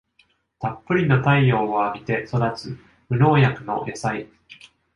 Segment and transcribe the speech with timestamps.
[0.59, 2.75] たっぷりの太陽を浴びて育つ
[3.09, 4.27] 無農薬の野菜